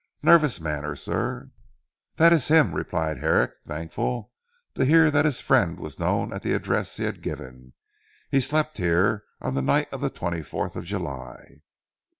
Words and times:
Nervous 0.23 0.59
manner 0.59 0.95
sir." 0.95 1.51
"That 2.15 2.33
is 2.33 2.47
him," 2.47 2.73
replied 2.73 3.19
Herrick 3.19 3.51
thankful 3.67 4.31
to 4.73 4.83
hear 4.83 5.11
that 5.11 5.25
his 5.25 5.41
friend 5.41 5.79
was 5.79 5.99
known 5.99 6.33
at 6.33 6.41
the 6.41 6.53
address 6.53 6.97
he 6.97 7.03
had 7.03 7.21
given. 7.21 7.73
"He 8.31 8.39
slept 8.41 8.77
here 8.79 9.25
on 9.41 9.53
the 9.53 9.61
night 9.61 9.93
of 9.93 10.01
the 10.01 10.09
twenty 10.09 10.41
fourth 10.41 10.75
of 10.75 10.85
July." 10.85 11.61